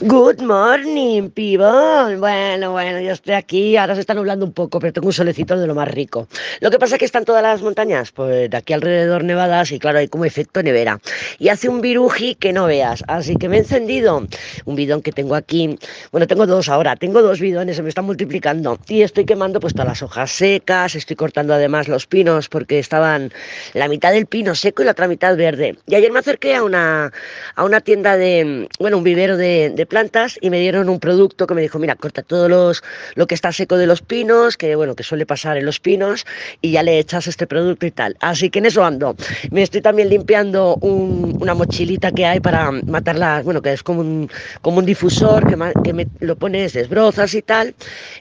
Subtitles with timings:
[0.00, 2.20] Good morning, pibón.
[2.20, 3.76] Bueno, bueno, yo estoy aquí.
[3.76, 6.28] Ahora se está nublando un poco, pero tengo un solecito de lo más rico.
[6.60, 9.80] Lo que pasa es que están todas las montañas, pues de aquí alrededor nevadas y
[9.80, 11.00] claro, hay como efecto nevera.
[11.40, 13.02] Y hace un viruji que no veas.
[13.08, 14.24] Así que me he encendido
[14.66, 15.76] un bidón que tengo aquí.
[16.12, 16.94] Bueno, tengo dos ahora.
[16.94, 18.78] Tengo dos bidones, se me están multiplicando.
[18.86, 20.94] Y estoy quemando pues todas las hojas secas.
[20.94, 23.32] Estoy cortando además los pinos porque estaban
[23.74, 25.76] la mitad del pino seco y la otra mitad verde.
[25.88, 27.12] Y ayer me acerqué a una,
[27.56, 31.46] a una tienda de, bueno, un vivero de, de plantas y me dieron un producto
[31.46, 32.82] que me dijo, mira, corta todo los,
[33.14, 36.26] lo que está seco de los pinos, que bueno, que suele pasar en los pinos,
[36.60, 38.16] y ya le echas este producto y tal.
[38.20, 39.16] Así que en eso ando.
[39.50, 44.30] Me estoy también limpiando una mochilita que hay para matarlas, bueno, que es como un,
[44.62, 47.74] como un difusor que, lo pones, desbrozas y tal,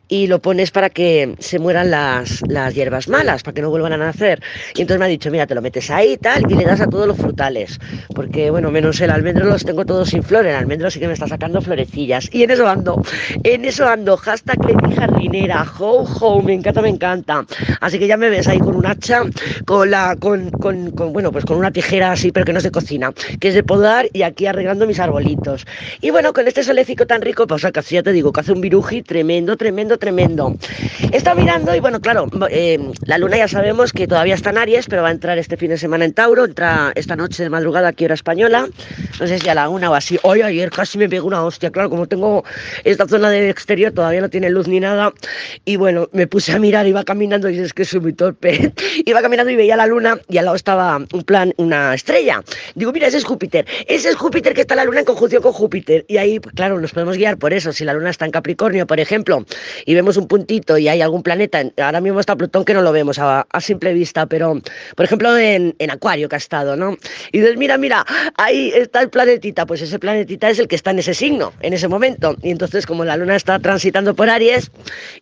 [0.07, 3.93] y lo pones para que se mueran las, las hierbas malas, para que no vuelvan
[3.93, 4.41] a nacer.
[4.75, 6.81] Y entonces me ha dicho, mira, te lo metes ahí y tal, y le das
[6.81, 7.79] a todos los frutales,
[8.15, 11.13] porque bueno, menos el almendro los tengo todos sin flor, el almendro sí que me
[11.13, 12.29] está sacando florecillas.
[12.31, 13.01] Y en eso ando,
[13.43, 17.45] en eso ando, hashtag Leti Jardinera, ho, ho, me encanta, me encanta.
[17.81, 19.23] Así que ya me ves ahí con un hacha,
[19.65, 23.11] con la, con, con, bueno, pues con una tijera así, pero que no se cocina,
[23.39, 25.65] que es de podar y aquí arreglando mis arbolitos.
[26.01, 28.61] Y bueno, con este solecito tan rico, pues casi ya te digo, que hace un
[28.61, 30.55] viruji tremendo, tremendo, tremendo.
[31.11, 34.87] Estado mirando y bueno, claro, eh, la luna ya sabemos que todavía está en Aries,
[34.87, 37.89] pero va a entrar este fin de semana en Tauro, entra esta noche de madrugada
[37.89, 38.67] aquí hora española,
[39.19, 40.17] no sé si a la una o así.
[40.23, 42.43] Hoy ayer casi me pegó una hostia, claro, como tengo
[42.83, 45.13] esta zona de exterior, todavía no tiene luz ni nada.
[45.65, 48.73] Y bueno, me puse a mirar, iba caminando, y es que soy muy torpe.
[49.05, 52.43] iba caminando y veía la luna y al lado estaba un plan, una estrella.
[52.75, 53.65] Digo, mira, ese es Júpiter.
[53.87, 56.05] Ese es Júpiter que está la luna en conjunción con Júpiter.
[56.07, 57.71] Y ahí, pues, claro, nos podemos guiar por eso.
[57.73, 59.45] Si la luna está en Capricornio, por ejemplo,
[59.85, 62.91] y vemos un puntito y hay algún planeta, ahora mismo está Plutón que no lo
[62.91, 64.61] vemos a, simple vista, pero
[64.95, 66.95] por ejemplo en, en Acuario que ha estado, ¿no?
[67.31, 68.05] Y dices, mira, mira,
[68.37, 71.73] ahí está el planetita, pues ese planetita es el que está en ese signo en
[71.73, 72.35] ese momento.
[72.41, 74.71] Y entonces, como la luna está transitando por Aries,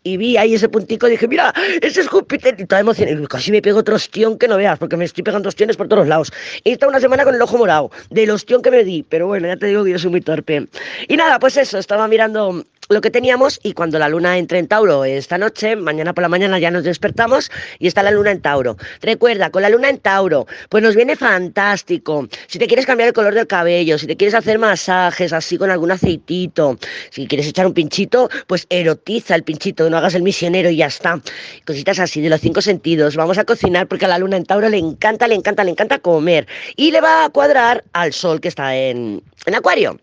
[0.03, 2.55] y vi ahí ese puntico, dije, mira, ese es Júpiter.
[2.57, 5.23] Y toda emoción, y casi me pego otro ostión que no veas, porque me estoy
[5.23, 6.31] pegando ostiones por todos lados.
[6.63, 9.03] Y está una semana con el ojo morado, del ostión que me di.
[9.07, 10.67] Pero bueno, ya te digo que yo soy muy torpe.
[11.07, 14.68] Y nada, pues eso, estaba mirando lo que teníamos y cuando la luna entre en
[14.68, 18.41] Tauro esta noche, mañana por la mañana ya nos despertamos y está la luna en
[18.41, 18.78] Tauro.
[19.01, 22.28] Recuerda, con la luna en Tauro, pues nos viene fantástico.
[22.47, 25.72] Si te quieres cambiar el color del cabello, si te quieres hacer masajes así con
[25.72, 26.78] algún aceitito,
[27.09, 30.88] si quieres echar un pinchito, pues erotiza el pinchito, no hagas el misionero y ya
[30.88, 31.19] está.
[31.66, 33.16] Cositas así de los cinco sentidos.
[33.16, 36.00] Vamos a cocinar porque a la luna en Tauro le encanta, le encanta, le encanta
[36.00, 40.00] comer y le va a cuadrar al sol que está en, en Acuario.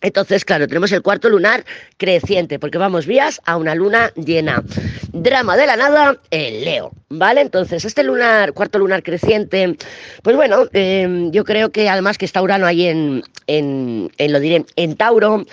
[0.00, 1.64] Entonces, claro, tenemos el cuarto lunar
[1.96, 4.62] creciente, porque vamos vías a una luna llena.
[5.12, 7.40] Drama de la nada, el Leo, ¿vale?
[7.40, 9.76] Entonces, este lunar, cuarto lunar creciente,
[10.22, 14.64] pues bueno, em, yo creo que además que está Urano ahí en, en, lo diré,
[14.76, 15.44] en Tauro,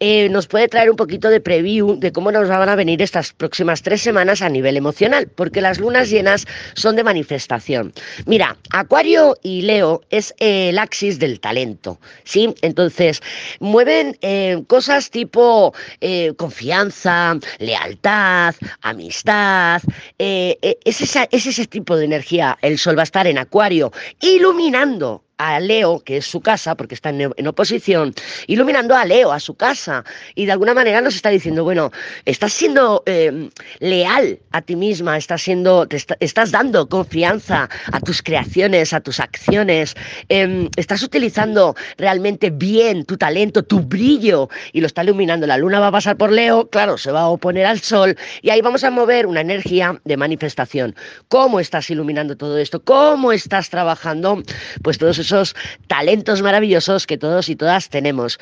[0.00, 3.32] eh, nos puede traer un poquito de preview de cómo nos van a venir estas
[3.32, 7.94] próximas tres semanas a nivel emocional, porque las lunas llenas son de manifestación.
[8.26, 12.54] Mira, Acuario y Leo es el axis del talento, ¿sí?
[12.60, 13.22] Entonces,
[13.60, 19.82] mueve eh, cosas tipo eh, confianza, lealtad, amistad.
[20.18, 22.58] Eh, es, es ese tipo de energía.
[22.62, 26.94] El sol va a estar en Acuario, iluminando a Leo, que es su casa, porque
[26.94, 28.14] está en, oposición,
[28.46, 31.90] iluminando a Leo, a su casa, y de alguna manera nos está diciendo, bueno,
[32.24, 33.50] estás siendo em,
[33.80, 39.20] leal a ti misma, estás siendo, te estás dando confianza a tus creaciones, a tus
[39.20, 39.94] acciones,
[40.28, 45.46] em, estás utilizando realmente bien tu talento, tu brillo, y lo está iluminando.
[45.46, 48.50] La luna va a pasar por Leo, claro, se va a oponer al sol, y
[48.50, 50.94] ahí vamos a mover una energía de manifestación.
[51.28, 52.82] ¿Cómo estás iluminando todo esto?
[52.84, 54.42] ¿Cómo estás trabajando?
[54.82, 55.54] Pues todos esos
[55.86, 58.38] talentos maravillosos que todos y todas tenemos.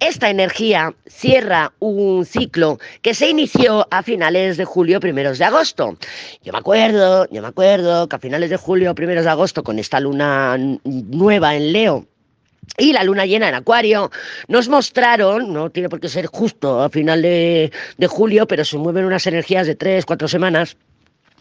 [0.00, 5.96] Esta energía cierra un ciclo que se inició a finales de julio, primeros de agosto.
[6.42, 9.78] Yo me acuerdo, yo me acuerdo que a finales de julio, primeros de agosto, con
[9.78, 12.06] esta luna nueva en Leo,
[12.78, 14.10] y la luna llena en Acuario
[14.48, 18.76] nos mostraron, no tiene por qué ser justo a final de, de julio, pero se
[18.76, 20.76] mueven unas energías de tres, cuatro semanas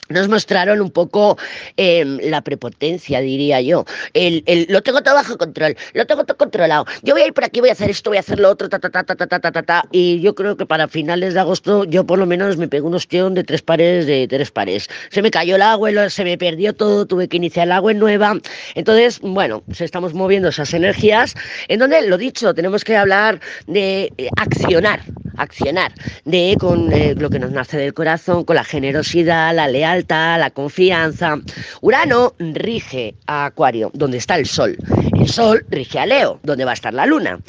[0.09, 1.37] nos mostraron un poco
[1.77, 3.85] em, la prepotencia, diría yo.
[4.13, 6.85] El, el, lo tengo todo bajo control, lo tengo todo controlado.
[7.03, 8.69] Yo voy a ir por aquí, voy a hacer esto, voy a hacer lo otro,
[8.69, 9.85] ta, ta, ta, ta, ta, ta, ta, ta.
[9.91, 12.95] Y yo creo que para finales de agosto yo por lo menos me pego un
[12.95, 14.89] ostión de tres pares de tres pares.
[15.09, 18.39] Se me cayó el agua, se me perdió todo, tuve que iniciar el agua nueva.
[18.75, 21.35] Entonces, bueno, pues estamos moviendo esas energías
[21.67, 25.01] en donde, lo dicho, tenemos que hablar de eh, accionar,
[25.37, 25.93] accionar,
[26.23, 30.51] de con eh, lo que nos nace del corazón, con la generosidad, la lealtad, la
[30.51, 31.37] confianza.
[31.81, 34.77] Urano rige a Acuario, donde está el Sol.
[35.19, 37.39] el Sol rige a Leo, donde va a estar la Luna.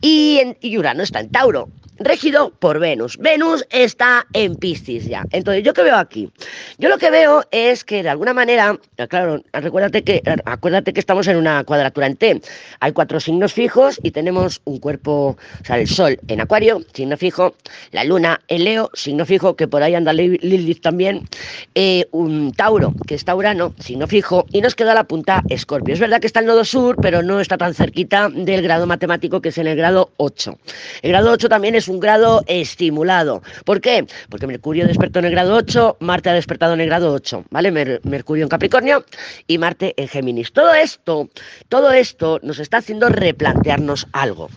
[0.00, 1.68] Y, en, y Urano está en Tauro,
[1.98, 3.16] regido por Venus.
[3.18, 5.24] Venus está en Piscis ya.
[5.30, 6.30] Entonces, ¿yo qué veo aquí?
[6.78, 11.26] Yo lo que veo es que de alguna manera, claro, acuérdate que, acuérdate que estamos
[11.28, 12.40] en una cuadratura en T.
[12.80, 17.16] Hay cuatro signos fijos y tenemos un cuerpo, o sea, el Sol en Acuario, signo
[17.16, 17.54] fijo,
[17.92, 21.28] la Luna en Leo, signo fijo, que por ahí anda Lilith también,
[21.74, 25.94] eh, un Tauro, que es Taurano, signo fijo, y nos queda la punta Escorpio.
[25.94, 29.40] Es verdad que está el nodo sur, pero no está tan cerquita del grado matemático
[29.40, 30.58] que es en el grado 8.
[31.02, 33.42] El grado 8 también es un grado estimulado.
[33.64, 34.06] ¿Por qué?
[34.28, 37.70] Porque Mercurio despertó en el grado 8, Marte ha despertado en el grado 8, ¿vale?
[38.02, 39.04] Mercurio en Capricornio
[39.46, 40.52] y Marte en Géminis.
[40.52, 41.28] Todo esto,
[41.68, 44.48] todo esto nos está haciendo replantearnos algo.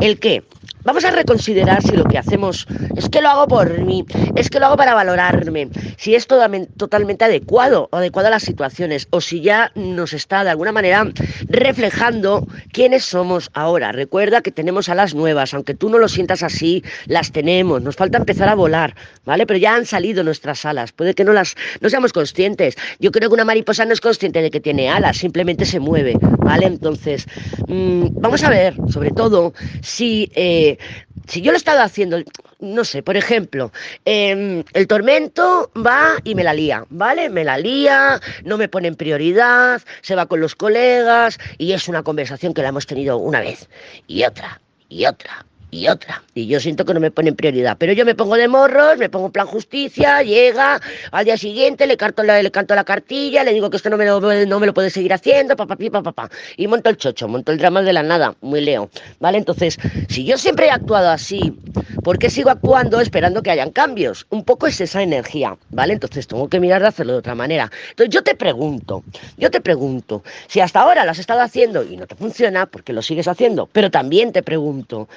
[0.00, 0.44] ¿El qué?
[0.88, 4.06] Vamos a reconsiderar si lo que hacemos es que lo hago por mí,
[4.36, 5.68] es que lo hago para valorarme,
[5.98, 10.72] si es totalmente adecuado adecuado a las situaciones, o si ya nos está de alguna
[10.72, 11.06] manera
[11.46, 13.92] reflejando quiénes somos ahora.
[13.92, 17.82] Recuerda que tenemos alas nuevas, aunque tú no lo sientas así, las tenemos.
[17.82, 18.94] Nos falta empezar a volar,
[19.26, 19.44] ¿vale?
[19.44, 20.92] Pero ya han salido nuestras alas.
[20.92, 22.76] Puede que no las no seamos conscientes.
[22.98, 26.14] Yo creo que una mariposa no es consciente de que tiene alas, simplemente se mueve,
[26.38, 26.64] ¿vale?
[26.64, 27.26] Entonces,
[27.66, 29.52] mmm, vamos a ver, sobre todo,
[29.82, 30.77] si eh,
[31.26, 32.22] si yo lo he estado haciendo,
[32.60, 33.72] no sé, por ejemplo,
[34.04, 37.28] eh, el tormento va y me la lía, ¿vale?
[37.28, 41.88] Me la lía, no me pone en prioridad, se va con los colegas y es
[41.88, 43.68] una conversación que la hemos tenido una vez
[44.06, 46.22] y otra y otra y otra.
[46.34, 47.76] Y yo siento que no me ponen prioridad.
[47.78, 50.80] Pero yo me pongo de morros, me pongo plan justicia, llega,
[51.10, 53.96] al día siguiente le, canto la, le canto la cartilla, le digo que esto no
[53.96, 56.30] me lo, no me lo puede seguir haciendo, papá, papá, papá.
[56.56, 58.90] Y monto el chocho, monto el drama de la nada, muy leo.
[59.20, 59.38] ¿Vale?
[59.38, 59.78] Entonces,
[60.08, 61.58] si yo siempre he actuado así,
[62.02, 64.26] ¿por qué sigo actuando esperando que hayan cambios?
[64.30, 65.92] Un poco es esa energía, ¿vale?
[65.92, 67.70] Entonces tengo que mirar de hacerlo de otra manera.
[67.90, 69.04] Entonces yo te pregunto,
[69.36, 72.92] yo te pregunto, si hasta ahora lo has estado haciendo y no te funciona, porque
[72.92, 75.08] lo sigues haciendo, pero también te pregunto,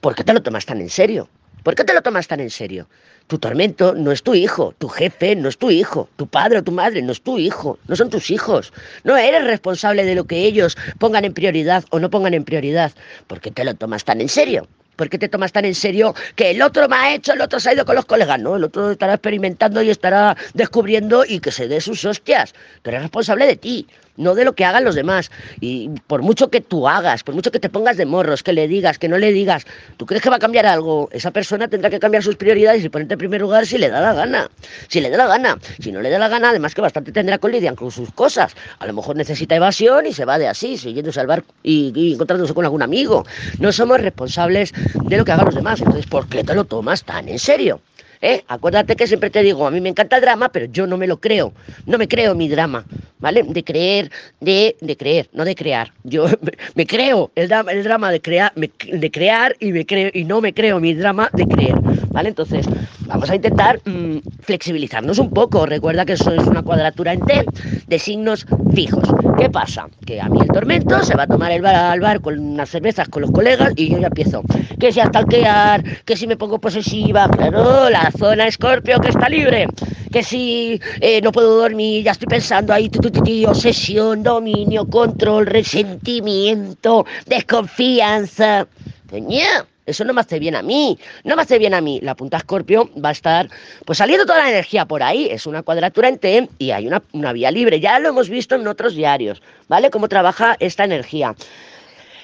[0.00, 1.28] ¿Por qué te lo tomas tan en serio?
[1.62, 2.88] ¿Por qué te lo tomas tan en serio?
[3.26, 6.64] Tu tormento no es tu hijo, tu jefe no es tu hijo, tu padre o
[6.64, 8.72] tu madre no es tu hijo, no son tus hijos.
[9.04, 12.92] No eres responsable de lo que ellos pongan en prioridad o no pongan en prioridad.
[13.26, 14.66] ¿Por qué te lo tomas tan en serio?
[14.96, 17.60] ¿Por qué te tomas tan en serio que el otro me ha hecho, el otro
[17.60, 18.40] se ha ido con los colegas?
[18.40, 22.54] No, el otro estará experimentando y estará descubriendo y que se dé sus hostias.
[22.82, 23.86] Pero eres responsable de ti
[24.20, 25.30] no de lo que hagan los demás.
[25.60, 28.68] Y por mucho que tú hagas, por mucho que te pongas de morros, que le
[28.68, 31.08] digas, que no le digas, ¿tú crees que va a cambiar algo?
[31.12, 34.00] Esa persona tendrá que cambiar sus prioridades y ponerte en primer lugar si le da
[34.00, 34.50] la gana.
[34.88, 35.58] Si le da la gana.
[35.80, 38.54] Si no le da la gana, además que bastante tendrá con Lidian con sus cosas.
[38.78, 42.14] A lo mejor necesita evasión y se va de así, siguiéndose al bar y, y
[42.14, 43.24] encontrándose con algún amigo.
[43.58, 44.72] No somos responsables
[45.04, 45.80] de lo que hagan los demás.
[45.80, 47.80] Entonces, ¿por qué te lo tomas tan en serio?
[48.22, 48.44] ¿Eh?
[48.48, 51.06] Acuérdate que siempre te digo, a mí me encanta el drama, pero yo no me
[51.06, 51.54] lo creo.
[51.86, 52.84] No me creo mi drama,
[53.20, 53.42] ¿vale?
[53.42, 55.92] De creer, de, de creer, no de crear.
[56.04, 56.26] Yo
[56.74, 60.40] me, creo el drama, el drama de, crear, de crear y, me creo, y no
[60.40, 62.30] me creo mi drama de creer, ¿vale?
[62.30, 62.66] Entonces,
[63.06, 65.66] vamos a intentar mmm, flexibilizarnos un poco.
[65.66, 67.44] Recuerda que eso es una cuadratura en T
[67.86, 69.08] de signos fijos.
[69.38, 69.88] ¿Qué pasa?
[70.06, 72.68] Que a mí el tormento se va a tomar el bar al bar con unas
[72.68, 74.42] cervezas con los colegas y yo ya empiezo.
[74.78, 79.66] Que si hasta que si me pongo posesiva, claro, la zona Escorpio que está libre,
[80.10, 84.86] que si eh, no puedo dormir, ya estoy pensando ahí, tu, tu, tu, obsesión, dominio,
[84.86, 88.66] control, resentimiento, desconfianza.
[89.08, 89.46] Coño,
[89.86, 92.00] eso no me hace bien a mí, no me hace bien a mí.
[92.02, 93.48] La punta Escorpio va a estar
[93.84, 97.02] pues saliendo toda la energía por ahí, es una cuadratura en T y hay una,
[97.12, 99.90] una vía libre, ya lo hemos visto en otros diarios, ¿vale?
[99.90, 101.34] Cómo trabaja esta energía.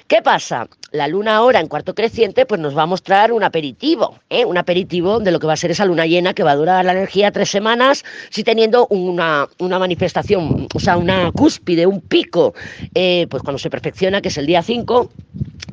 [0.07, 0.69] ¿Qué pasa?
[0.91, 4.45] La luna ahora en cuarto creciente pues nos va a mostrar un aperitivo, ¿eh?
[4.45, 6.85] un aperitivo de lo que va a ser esa luna llena que va a durar
[6.85, 12.53] la energía tres semanas, si teniendo una, una manifestación, o sea, una cúspide, un pico,
[12.95, 15.11] eh, pues cuando se perfecciona, que es el día 5,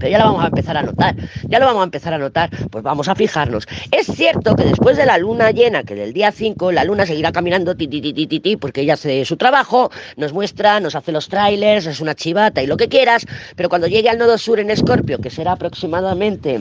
[0.05, 1.17] pero ya lo vamos a empezar a notar,
[1.49, 3.67] ya lo vamos a empezar a notar, pues vamos a fijarnos.
[3.91, 7.33] Es cierto que después de la luna llena, que del día 5, la luna seguirá
[7.33, 11.87] caminando ti, ti, ti, porque ella hace su trabajo, nos muestra, nos hace los trailers,
[11.87, 13.25] es una chivata y lo que quieras,
[13.57, 16.61] pero cuando llegue al nodo sur en Escorpio, que será aproximadamente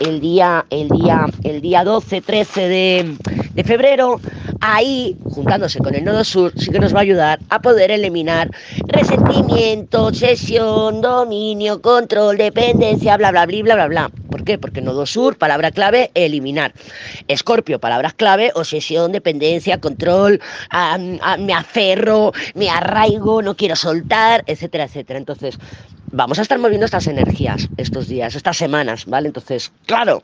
[0.00, 3.16] el día, el día, el día 12, 13 de,
[3.54, 4.20] de febrero,
[4.60, 8.50] ahí, juntándose con el nodo sur, sí que nos va a ayudar a poder eliminar
[8.86, 14.10] resentimiento, obsesión, dominio, control, dependencia, bla, bla, bla, bla, bla, bla.
[14.30, 14.58] ¿Por qué?
[14.58, 16.72] Porque nodo sur, palabra clave, eliminar.
[17.28, 20.40] Escorpio, palabras clave, obsesión, dependencia, control,
[21.38, 25.18] me aferro, me arraigo, no quiero soltar, etcétera, etcétera.
[25.18, 25.58] Entonces,
[26.12, 29.28] vamos a estar moviendo estas energías estos días, estas semanas, ¿vale?
[29.28, 30.22] Entonces, claro,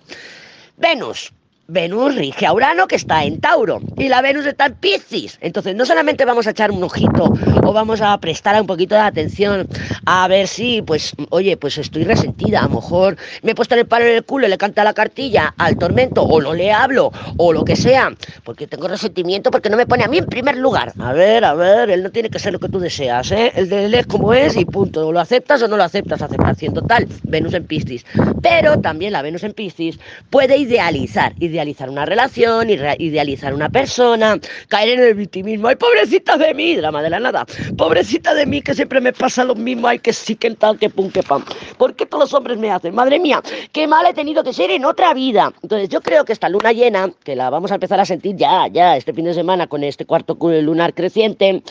[0.76, 1.32] Venus,
[1.66, 5.38] Venus rige a Urano que está en Tauro y la Venus está en Piscis.
[5.40, 9.00] Entonces no solamente vamos a echar un ojito o vamos a prestar un poquito de
[9.00, 9.66] atención
[10.04, 13.86] a ver si, pues, oye, pues estoy resentida, a lo mejor me he puesto el
[13.86, 17.10] palo en el culo y le canta la cartilla al tormento o no le hablo
[17.38, 18.12] o lo que sea,
[18.44, 20.92] porque tengo resentimiento porque no me pone a mí en primer lugar.
[20.98, 23.52] A ver, a ver, él no tiene que ser lo que tú deseas, ¿eh?
[23.54, 25.10] El de él es como es y punto.
[25.10, 26.20] ¿Lo aceptas o no lo aceptas?
[26.20, 28.04] Aceptación total, Venus en Piscis.
[28.42, 31.53] Pero también la Venus en Piscis puede idealizar, idealizar
[31.88, 35.68] una relación, idealizar una persona, caer en el victimismo.
[35.68, 36.76] ¡Ay, pobrecita de mí!
[36.76, 37.46] Drama de la nada.
[37.76, 39.88] Pobrecita de mí, que siempre me pasa lo mismo.
[39.88, 41.44] ¡Ay, que sí, que tal, que pum, que pam!
[41.78, 42.94] ¿Por qué todos los hombres me hacen?
[42.94, 43.42] Madre mía,
[43.72, 45.52] qué mal he tenido que ser en otra vida.
[45.62, 48.66] Entonces, yo creo que esta luna llena, que la vamos a empezar a sentir ya,
[48.68, 51.62] ya, este fin de semana con este cuarto lunar creciente,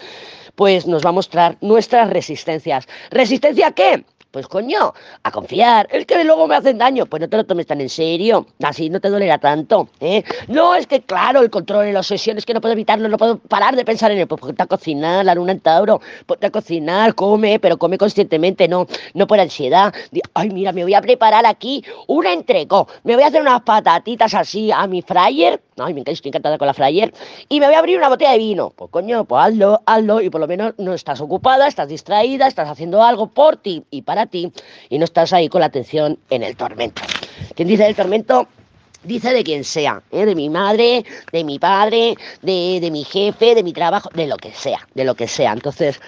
[0.56, 2.88] pues nos va a mostrar nuestras resistencias.
[3.10, 4.04] ¿Resistencia qué?
[4.34, 5.88] Pues coño, a confiar.
[5.92, 7.06] Es que luego me hacen daño.
[7.06, 8.48] Pues no te lo tomes tan en serio.
[8.64, 9.90] Así no te dolerá tanto.
[10.00, 10.24] ¿eh?
[10.48, 13.38] No, es que claro, el control la obsesión es que no puedo evitarlo, no puedo
[13.38, 14.28] parar de pensar en él.
[14.28, 16.02] Pues ponte a cocinar, la luna en Tauro.
[16.26, 19.94] Ponte a cocinar, come, pero come conscientemente, no, no por ansiedad.
[20.34, 22.88] Ay, mira, me voy a preparar aquí una entreco.
[23.04, 25.62] Me voy a hacer unas patatitas así a mi fryer.
[25.78, 27.14] Ay, me estoy encantada con la fryer.
[27.50, 28.72] Y me voy a abrir una botella de vino.
[28.76, 30.22] Pues coño, pues hazlo, hazlo.
[30.22, 34.02] Y por lo menos no estás ocupada, estás distraída, estás haciendo algo por ti y
[34.02, 34.52] para ti
[34.90, 37.02] y no estás ahí con la atención en el tormento.
[37.56, 38.48] ¿Quién dice el tormento?
[39.04, 40.26] Dice de quien sea, ¿eh?
[40.26, 44.38] de mi madre, de mi padre, de, de mi jefe, de mi trabajo, de lo
[44.38, 45.52] que sea, de lo que sea.
[45.52, 46.00] Entonces,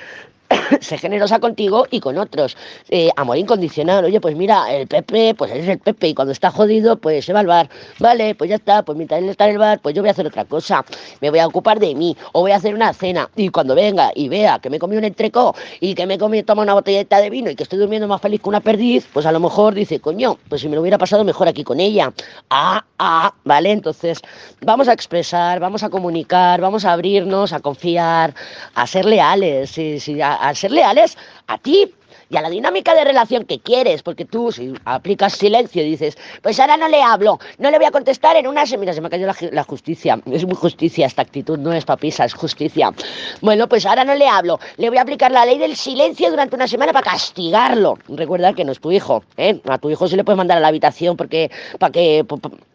[0.81, 2.57] sé generosa contigo y con otros.
[2.89, 4.05] Eh, amor incondicional.
[4.05, 7.33] Oye, pues mira, el Pepe, pues es el Pepe y cuando está jodido, pues se
[7.33, 7.69] va al bar.
[7.99, 10.11] Vale, pues ya está, pues mientras él está en el bar, pues yo voy a
[10.11, 10.85] hacer otra cosa.
[11.21, 13.29] Me voy a ocupar de mí o voy a hacer una cena.
[13.35, 16.63] Y cuando venga y vea que me comí un entrecó y que me comí, toma
[16.63, 19.31] una botellita de vino y que estoy durmiendo más feliz que una perdiz, pues a
[19.31, 22.13] lo mejor dice, coño, pues si me lo hubiera pasado mejor aquí con ella.
[22.49, 23.71] Ah, ah, ¿vale?
[23.71, 24.21] Entonces,
[24.61, 28.33] vamos a expresar, vamos a comunicar, vamos a abrirnos, a confiar,
[28.73, 29.71] a ser leales.
[29.71, 31.93] Sí, a ser leales a ti
[32.29, 36.59] y a la dinámica de relación que quieres, porque tú si aplicas silencio dices, pues
[36.59, 39.27] ahora no le hablo, no le voy a contestar en una semana, se me cayó
[39.27, 42.91] la, la, justicia, es muy justicia esta actitud, no es papisa, es justicia.
[43.41, 46.55] Bueno, pues ahora no le hablo, le voy a aplicar la ley del silencio durante
[46.55, 47.97] una semana para castigarlo.
[48.07, 49.59] Recuerda que no es tu hijo, ¿eh?
[49.67, 52.25] A tu hijo sí le puedes mandar a la habitación porque para que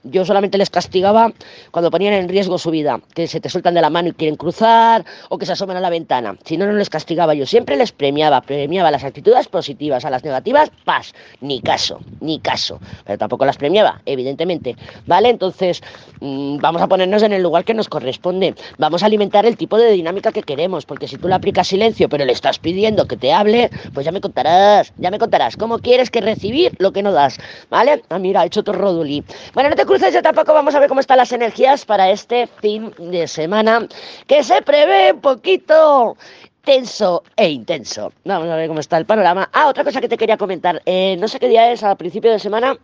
[0.03, 1.33] yo solamente les castigaba
[1.71, 4.37] cuando ponían en riesgo su vida, que se te sueltan de la mano y quieren
[4.37, 6.37] cruzar o que se asoman a la ventana.
[6.45, 10.25] Si no, no les castigaba yo, siempre les premiaba, premiaba las actitudes positivas, a las
[10.25, 12.81] negativas, paz, ni caso, ni caso.
[13.05, 14.77] Pero tampoco las premiaba, evidentemente.
[15.07, 15.31] ¿Vale?
[15.31, 15.83] Entonces,
[16.21, 18.55] mm, vamos a ponernos en el lugar que nos corresponde.
[18.79, 22.09] Vamos a alimentar el tipo de dinámica que queremos, porque si tú le aplicas silencio,
[22.09, 25.79] pero le estás pidiendo que te hable, pues ya me contarás, ya me contarás cómo
[25.79, 27.39] quieres que recibir lo que no das.
[27.69, 28.03] ¿Vale?
[28.09, 29.25] Ah, mira, he hecho otro roduli.
[29.55, 32.47] Bueno, no te cruces ya tampoco, vamos a ver cómo están las energías para este
[32.61, 33.87] fin de semana,
[34.27, 36.17] que se prevé un poquito
[36.65, 38.13] tenso e intenso.
[38.25, 39.49] Vamos a ver cómo está el panorama.
[39.53, 40.83] Ah, otra cosa que te quería comentar.
[40.87, 42.77] Eh, no sé qué día es, a principio de semana,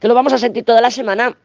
[0.00, 1.36] que lo vamos a sentir toda la semana.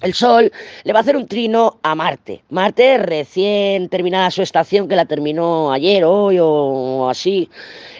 [0.00, 0.50] El Sol
[0.82, 2.42] le va a hacer un trino a Marte.
[2.50, 7.48] Marte recién terminada su estación, que la terminó ayer, hoy o así.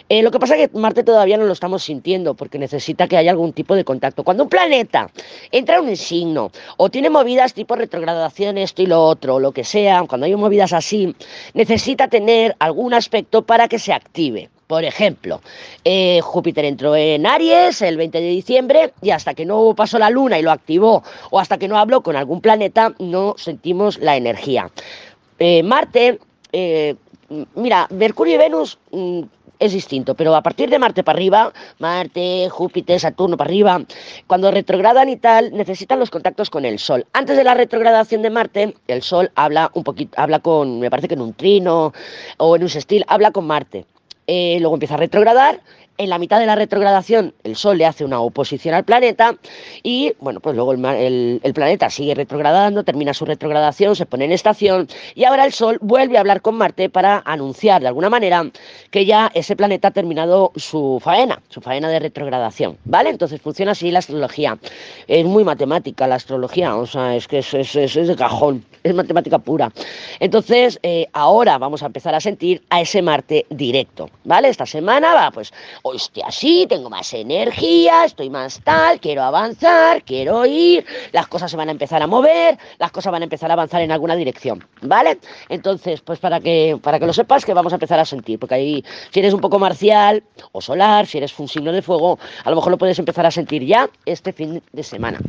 [0.09, 3.15] Eh, lo que pasa es que Marte todavía no lo estamos sintiendo porque necesita que
[3.15, 4.25] haya algún tipo de contacto.
[4.25, 5.09] Cuando un planeta
[5.49, 9.63] entra en un signo o tiene movidas tipo retrogradación, esto y lo otro, lo que
[9.63, 11.15] sea, cuando hay movidas así,
[11.53, 14.49] necesita tener algún aspecto para que se active.
[14.67, 15.41] Por ejemplo,
[15.83, 20.09] eh, Júpiter entró en Aries el 20 de diciembre y hasta que no pasó la
[20.09, 24.15] luna y lo activó o hasta que no habló con algún planeta no sentimos la
[24.15, 24.69] energía.
[25.39, 26.19] Eh, Marte,
[27.55, 29.21] mira, Mercurio y Venus mm,
[29.63, 33.81] es distinto, pero a partir de Marte para arriba, Marte, Júpiter, Saturno para arriba,
[34.27, 37.05] cuando retrogradan y tal, necesitan los contactos con el Sol.
[37.13, 41.07] Antes de la retrogradación de Marte, el Sol habla un poquito, habla con, me parece
[41.07, 41.93] que en un trino
[42.37, 43.85] o en un sextil, habla con Marte.
[44.27, 45.61] Eh, luego empieza a retrogradar
[45.97, 49.35] en la mitad de la retrogradación el Sol le hace una oposición al planeta
[49.83, 54.87] y bueno, pues luego el, planeta sigue retrogradando, termina su retrogradación, se pone en estación
[55.13, 58.49] y ahora el Sol vuelve a hablar con Marte para anunciar de alguna manera
[58.89, 63.09] que ya ese planeta ha terminado su faena, su faena de retrogradación, ¿vale?
[63.09, 64.57] Entonces funciona así la astrología.
[65.07, 69.37] Es muy matemática la astrología, o sea, es que es, es, de cajón, es matemática
[69.37, 69.71] pura.
[70.19, 74.49] Entonces, eh, ahora vamos a empezar a sentir a ese Marte directo, ¿vale?
[74.49, 75.53] Esta semana va, pues
[75.85, 81.51] hoy estoy así, tengo más energía, estoy más tal, quiero avanzar, quiero ir, las cosas
[81.51, 84.15] se van a empezar a mover, las cosas van a empezar a avanzar en alguna
[84.15, 85.19] dirección, ¿vale?
[85.49, 88.55] Entonces, pues para que, para que lo sepas que vamos a empezar a sentir, porque
[88.55, 90.23] ahí, si eres un poco marcial
[90.53, 93.31] o solar, si eres un signo de fuego, a lo mejor lo puedes empezar a
[93.31, 95.19] sentir ya este fin de semana.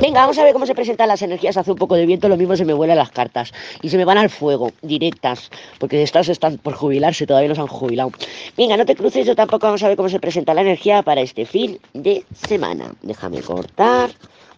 [0.00, 1.56] Venga, vamos a ver cómo se presentan las energías.
[1.56, 3.52] Hace un poco de viento, lo mismo se me vuelan las cartas.
[3.82, 5.50] Y se me van al fuego, directas.
[5.78, 8.12] Porque estas están por jubilarse, todavía no se han jubilado.
[8.56, 11.20] Venga, no te cruces, yo tampoco vamos a ver cómo se presenta la energía para
[11.20, 12.94] este fin de semana.
[13.02, 14.10] Déjame cortar.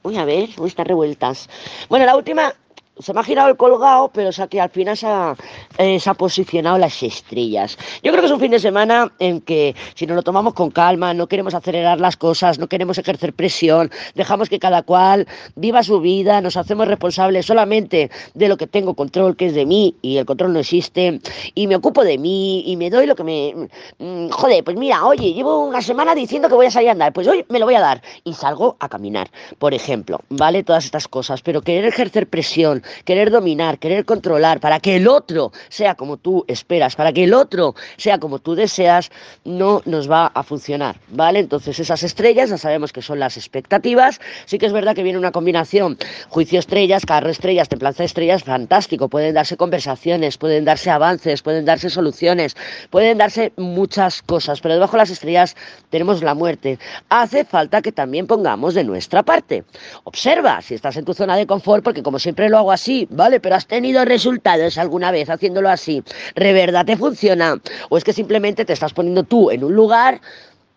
[0.02, 1.49] Voy a ver, voy a estar revueltas.
[1.88, 2.54] Bueno, la última
[2.99, 5.35] se me ha girado el colgado, pero o que al final se ha,
[5.78, 7.78] eh, se ha, posicionado las estrellas.
[8.02, 10.71] Yo creo que es un fin de semana en que si nos lo tomamos con
[10.71, 15.83] calma, no queremos acelerar las cosas, no queremos ejercer presión, dejamos que cada cual viva
[15.83, 19.95] su vida, nos hacemos responsables solamente de lo que tengo control, que es de mí,
[20.02, 21.21] y el control no existe,
[21.55, 23.69] y me ocupo de mí, y me doy lo que me...
[23.99, 27.12] Mm, joder, pues mira, oye, llevo una semana diciendo que voy a salir a andar,
[27.12, 30.64] pues hoy me lo voy a dar, y salgo a caminar, por ejemplo, ¿vale?
[30.64, 35.52] Todas estas cosas, pero querer ejercer presión, querer dominar, querer controlar, para que el otro
[35.68, 39.11] sea como tú esperas, para que el otro sea como tú deseas,
[39.45, 41.40] no nos va a funcionar, ¿vale?
[41.40, 45.18] Entonces esas estrellas ya sabemos que son las expectativas, sí que es verdad que viene
[45.18, 51.42] una combinación juicio estrellas, carro estrellas, templanza estrellas, fantástico, pueden darse conversaciones, pueden darse avances,
[51.42, 52.57] pueden darse soluciones,
[52.90, 55.57] pueden darse muchas cosas, pero debajo de las estrellas
[55.90, 56.78] tenemos la muerte.
[57.09, 59.64] Hace falta que también pongamos de nuestra parte.
[60.04, 62.77] Observa si estás en tu zona de confort, porque como siempre lo hago así,
[63.11, 63.40] ¿vale?
[63.40, 66.02] Pero has tenido resultados alguna vez haciéndolo así.
[66.35, 67.61] ¿De verdad te funciona?
[67.88, 70.20] ¿O es que simplemente te estás poniendo tú en un lugar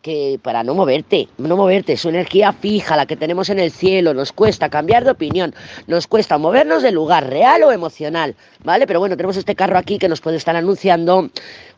[0.01, 4.13] que para no moverte, no moverte, su energía fija, la que tenemos en el cielo,
[4.13, 5.53] nos cuesta cambiar de opinión,
[5.88, 8.88] nos cuesta movernos de lugar real o emocional, ¿vale?
[8.88, 11.29] Pero bueno, tenemos este carro aquí que nos puede estar anunciando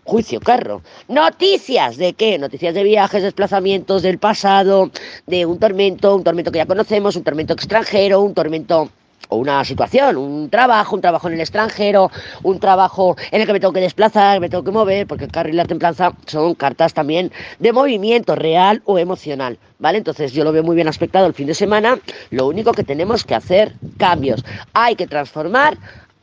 [0.03, 0.81] juicio carro.
[1.07, 2.37] Noticias de qué?
[2.37, 4.89] Noticias de viajes, desplazamientos del pasado,
[5.27, 8.89] de un tormento, un tormento que ya conocemos, un tormento extranjero, un tormento
[9.29, 12.11] o una situación, un trabajo, un trabajo en el extranjero,
[12.43, 15.31] un trabajo en el que me tengo que desplazar, me tengo que mover, porque el
[15.31, 19.97] carro y la templanza son cartas también de movimiento real o emocional, ¿vale?
[19.97, 21.99] Entonces yo lo veo muy bien aspectado el fin de semana,
[22.29, 25.77] lo único que tenemos que hacer cambios, hay que transformar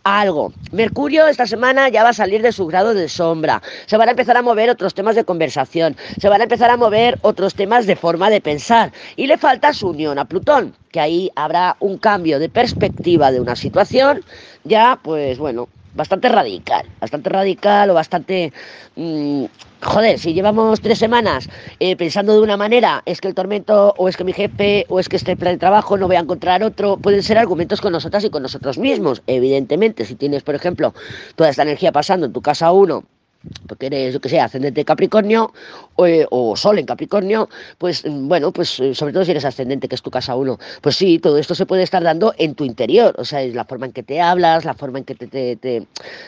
[0.05, 0.53] algo.
[0.73, 3.63] Mercurio esta semana ya va a salir de su grado de sombra.
[3.87, 5.97] Se van a empezar a mover otros temas de conversación.
[6.21, 8.93] Se van a empezar a mover otros temas de forma de pensar.
[9.17, 13.41] Y le falta su unión a Plutón, que ahí habrá un cambio de perspectiva de
[13.41, 14.25] una situación.
[14.65, 18.53] Ya, pues bueno, bastante radical, bastante radical o bastante...
[18.97, 19.45] Mmm,
[19.83, 21.49] joder, si llevamos tres semanas
[21.79, 25.01] eh, pensando de una manera, es que el tormento, o es que mi jefe, o
[25.01, 27.93] es que este plan de trabajo no voy a encontrar otro, pueden ser argumentos con
[27.93, 29.23] nosotras y con nosotros mismos.
[29.27, 30.95] Evidentemente, si tienes, por ejemplo,
[31.37, 33.05] toda esta energía pasando en tu casa uno,
[33.67, 35.53] porque eres, yo que sé, ascendente Capricornio
[35.97, 37.49] o, eh, o, Sol en Capricornio,
[37.79, 40.59] pues mm, bueno, pues eh, sobre todo si eres ascendente, que es tu casa uno,
[40.81, 43.65] pues sí, todo esto se puede estar dando en tu interior, o sea, es la
[43.65, 45.57] forma en que te hablas, la forma en que te, te,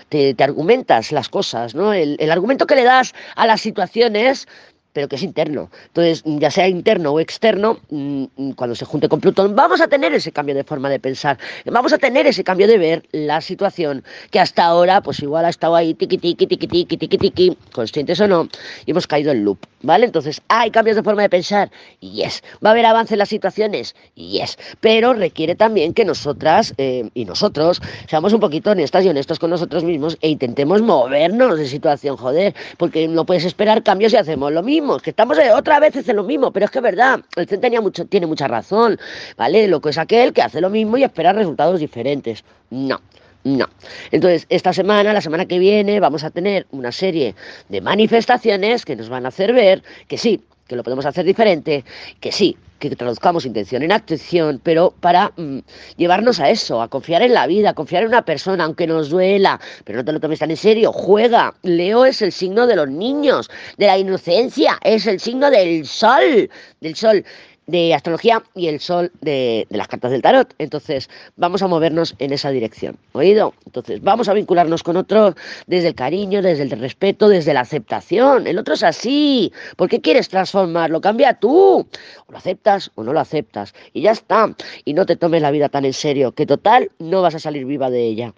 [0.09, 1.93] te, te argumentas las cosas, ¿no?
[1.93, 4.49] El, el argumento que le das a las situaciones
[4.93, 5.71] pero que es interno.
[5.87, 9.89] Entonces, ya sea interno o externo, mm, mm, cuando se junte con Plutón, vamos a
[9.89, 13.41] tener ese cambio de forma de pensar, vamos a tener ese cambio de ver la
[13.41, 17.57] situación que hasta ahora, pues igual ha estado ahí tiqui tiqui tiqui tiqui tiqui tiqui,
[17.73, 18.49] conscientes o no,
[18.85, 20.07] y hemos caído en loop, ¿vale?
[20.07, 22.43] Entonces, hay cambios de forma de pensar, yes.
[22.65, 24.59] Va a haber avance en las situaciones, yes.
[24.81, 29.51] Pero requiere también que nosotras eh, y nosotros seamos un poquito honestas y honestos con
[29.51, 34.53] nosotros mismos e intentemos movernos de situación, joder, porque no puedes esperar cambios si hacemos
[34.53, 37.47] lo mismo que estamos otra vez en lo mismo, pero es que es verdad, el
[37.47, 38.99] CEN tenía mucho, tiene mucha razón,
[39.37, 39.69] ¿vale?
[39.69, 42.45] Lo que es aquel que hace lo mismo y espera resultados diferentes.
[42.71, 43.01] No.
[43.45, 43.69] No.
[44.13, 47.35] Entonces, esta semana, la semana que viene, vamos a tener una serie
[47.69, 51.85] de manifestaciones que nos van a hacer ver que sí, que lo podemos hacer diferente,
[52.21, 55.59] que sí, que traduzcamos intención en acción, pero para mm,
[55.97, 59.09] llevarnos a eso, a confiar en la vida, a confiar en una persona, aunque nos
[59.09, 61.55] duela, pero no te lo tomes tan en serio, juega.
[61.63, 63.49] Leo es el signo de los niños,
[63.79, 67.25] de la inocencia, es el signo del sol, del sol
[67.67, 70.55] de astrología y el sol de, las cartas del tarot.
[70.59, 72.97] Entonces, vamos a movernos en esa dirección.
[73.13, 73.55] ¿Oído?
[73.67, 75.35] Entonces, vamos a vincularnos con otro
[75.67, 78.47] desde el cariño, desde el respeto, desde la aceptación.
[78.47, 79.53] El otro es así.
[79.77, 81.01] ¿Por qué quieres transformarlo?
[81.01, 81.87] Cambia tú.
[82.27, 83.75] O lo aceptas o no lo aceptas.
[83.93, 84.55] Y ya está.
[84.85, 87.65] Y no te tomes la vida tan en serio, que total no vas a salir
[87.65, 88.35] viva de ella.